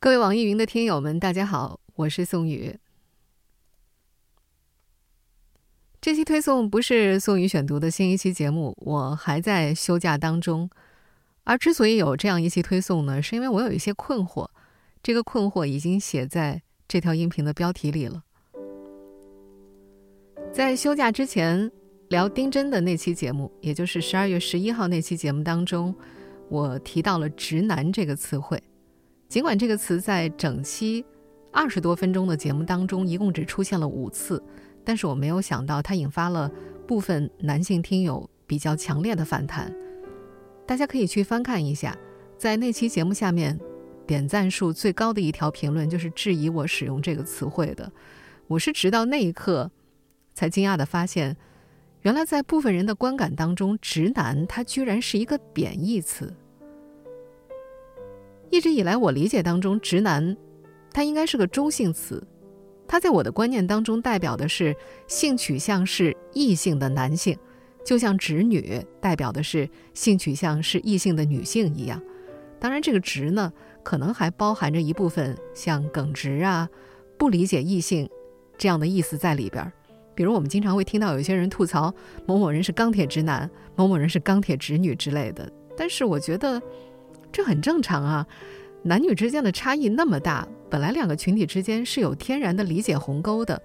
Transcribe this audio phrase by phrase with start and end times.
[0.00, 2.78] 各位网易云的听友们，大家好，我是宋宇。
[6.00, 10.70] 这期推送不是宋宇选读的新一期节目，我还在休假当中。
[11.42, 14.48] 而之所以有这样一期推送呢，是因为我有一些困惑，
[15.02, 18.22] 这个困惑已经写在这条音频的标题里了。
[20.52, 21.68] 在休假之前
[22.10, 25.92] 聊丁真的那期节目，也就是十二月十一号那期节目当中，
[26.48, 28.62] 我提到了“直男”这个词汇。
[29.28, 31.04] 尽管这个词在整期
[31.52, 34.42] 二十多分钟的节目当中一共只出现了五次，
[34.82, 36.50] 但是我没有想到它引发了
[36.86, 39.70] 部分男性听友比较强烈的反弹。
[40.66, 41.94] 大家可以去翻看一下，
[42.38, 43.58] 在那期节目下面
[44.06, 47.92] 点赞数最高的一条评论就是质疑我使用这个词汇的。
[48.46, 49.70] 我是直到那一刻
[50.32, 51.36] 才惊讶地发现，
[52.00, 56.34] 原来在部分人的观感当中，“直男”它居然是一个贬义词。
[58.50, 60.36] 一直以来，我理解当中“直男”，
[60.92, 62.26] 它应该是个中性词，
[62.86, 64.74] 它在我的观念当中代表的是
[65.06, 67.36] 性取向是异性的男性，
[67.84, 72.00] 就像“直女”代表的是性取向是异性的女性一样。
[72.58, 76.66] 当然，这个“直”呢，可能还包含着一部分像耿直啊、
[77.18, 78.08] 不理解异性
[78.56, 79.70] 这样的意思在里边。
[80.14, 81.94] 比如，我们经常会听到有些人吐槽
[82.26, 85.48] 某某人是钢铁直男，某某人是钢铁直女之类的。
[85.76, 86.60] 但是，我觉得。
[87.30, 88.26] 这很正常啊，
[88.82, 93.60] 男女之间的差异那么大，本来两个群体之间是有天然的理解鸿沟的，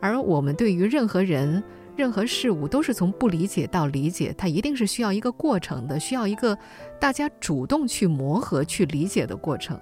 [0.00, 1.62] 而我们对于任何人、
[1.96, 6.58] 任何事物都是从不理解到理解，它一定是需要一个过程的，需要一个
[7.00, 9.78] 大家主动去磨合、去理解的过程。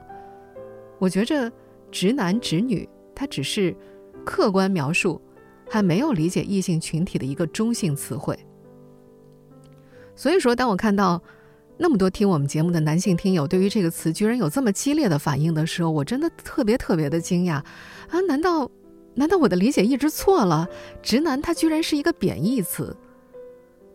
[0.99, 1.51] 我觉着
[1.91, 3.75] “直男”“直女”它只是
[4.25, 5.21] 客观描述
[5.69, 8.39] 还没有理解异性群体的一个中性词汇。
[10.15, 11.21] 所以说，当我看到。
[11.83, 18.21] 那么多听我们节目的男性听友，对于这个词居然有这么激烈的反应的时候，我真的特别特别的惊讶啊！
[18.29, 18.71] 难道
[19.17, 20.69] 难道我的理解一直错了？
[21.03, 22.97] 直男他居然是一个贬义词。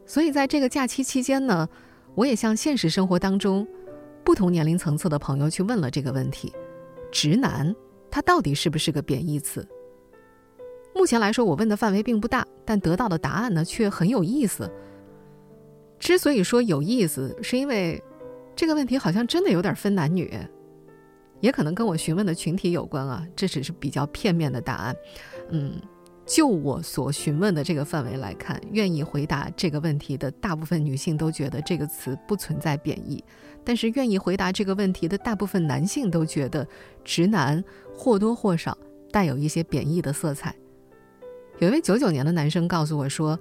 [0.05, 1.65] 所以在这个假期期间呢，
[2.13, 3.65] 我也向现实生活当中
[4.21, 6.51] 不同年龄层次的朋友去问了这个问题：
[7.09, 7.73] 直男
[8.11, 9.65] 他到底是不是个贬义词？
[10.93, 14.69] 目前来说，我问的范围并不大，但得到的答案呢却很有意思。
[15.99, 18.01] 之所以说有意思，是因为
[18.55, 20.31] 这个问题好像真的有点分男女，
[21.39, 23.25] 也可能跟我询问的群体有关啊。
[23.35, 24.95] 这只是比较片面的答案。
[25.49, 25.81] 嗯，
[26.25, 33.23] 就我所询问的这个范围来看，愿意回答这个问题的大部分女性都觉得这个词不存在贬义，
[33.63, 36.67] 但是愿意回答这个问题的大部分男性都觉得
[37.03, 37.63] 直男
[37.95, 38.77] 或多或少
[39.11, 40.55] 带有一些贬义的色彩。
[41.59, 43.39] 有一位九九年的男生告诉我说，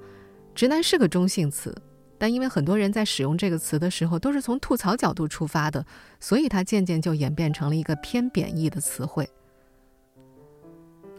[0.54, 1.74] 直男是个中性词。
[2.18, 5.84] 但因为很多人在使用这个词的时候都是从吐槽角度出发的，
[6.18, 9.28] 所以它渐渐就演变成了一个偏贬义的词汇。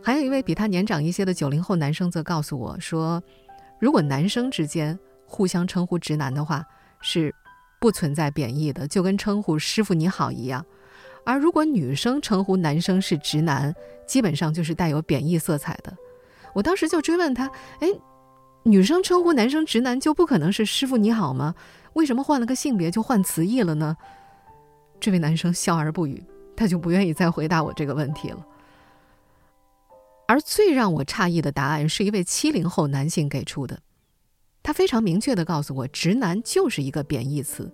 [0.02, 3.22] 还有一位比他年长一些的九零后男生则告诉我说，
[3.80, 6.66] 如果男生之间互相称呼直男的话，
[7.02, 7.34] 是
[7.80, 10.64] 不存在贬义的，就跟称呼师傅你好一样；
[11.26, 13.76] 而如果女生称呼男生是直男，
[14.08, 15.94] 基本上就是带有贬义色彩的。
[16.54, 17.88] 我当时就追问他，哎。
[18.68, 21.56] 女生称呼男生直男就不可能是师傅你好吗？
[21.94, 23.96] 为什么换了个性别就换词义了呢？
[25.00, 26.22] 这位男生笑而不语，
[26.54, 28.46] 他就不愿意再回答我这个问题了。
[30.28, 33.80] 而最让我诧异的答案是一位七零后男性给出的，
[34.62, 37.72] 他非常明确的告诉我，直男就是一个贬义词。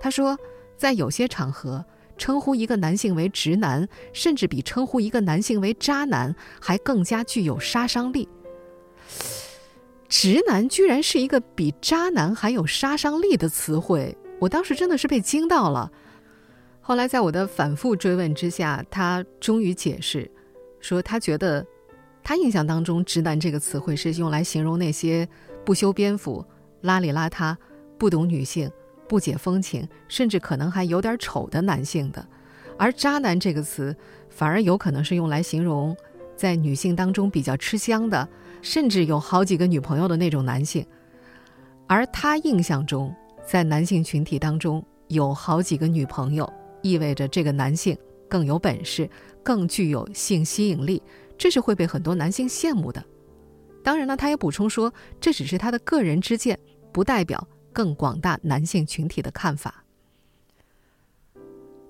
[0.00, 0.38] 他说，
[0.78, 1.84] 在有些场合，
[2.16, 8.26] 称呼一个男性为直男，甚至比称呼一个男性为渣男还更加具有杀伤力。
[10.08, 15.90] 直男居然是一个比渣男还有杀伤力的词汇，我当时真的是被惊到了。
[16.80, 20.30] 后来在我的反复追问之下，他终于解释，
[20.80, 21.66] 说他觉得，
[22.22, 25.26] 他印象当中“直男”这个词汇是用来形容那些
[25.64, 26.44] 不修边幅、
[26.82, 27.56] 邋里邋遢、
[27.98, 28.70] 不懂女性、
[29.08, 32.24] 不解风情，甚至可能还有点丑的男性的，
[32.78, 33.96] 而“渣男”这个词
[34.28, 35.96] 反而有可能是用来形容
[36.36, 38.28] 在女性当中比较吃香的。
[38.62, 40.86] 甚至有好几个女朋友的那种男性，
[41.86, 43.14] 而他印象中，
[43.46, 46.50] 在男性群体当中有好几个女朋友，
[46.80, 47.94] 意味着这个男性
[48.26, 49.06] 更有本事，
[49.42, 51.02] 更具有性吸引力，
[51.36, 53.04] 这是会被很多男性羡慕的。
[53.82, 54.90] 当然呢，他也补充说，
[55.20, 56.58] 这只是他的个人之见，
[56.90, 59.83] 不代表更广大男性群体的看法。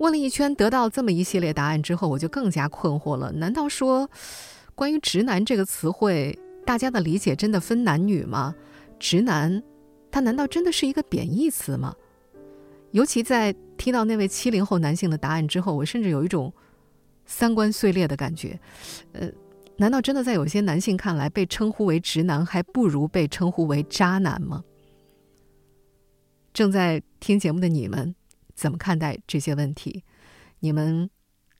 [0.05, 3.31] 问了一圈，得到这么一系列答案之后，我就更加困惑了。
[3.31, 4.07] 难道说，
[4.75, 6.37] 关于“直男”这个词汇？
[6.63, 8.53] 大家的理解真的分男女吗？
[8.99, 9.63] 直男，
[10.11, 11.95] 他难道真的是一个贬义词吗？
[12.91, 16.53] 尤其在听到那位七零后男性的答案之后，我甚至有一种
[17.25, 18.59] 三观碎裂的感觉。
[19.13, 19.27] 呃，
[19.77, 24.63] 难道真的在有些男性看来，被称呼为直男还不如被称呼为渣男吗？
[26.53, 28.15] 正在听节目的你们，
[28.55, 30.03] 怎么看待这些问题？
[30.59, 31.09] 你们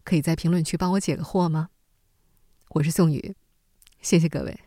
[0.03, 1.69] 可以在评论区帮我解个惑吗？
[2.69, 3.35] 我是宋宇，
[4.01, 4.64] 谢谢各位。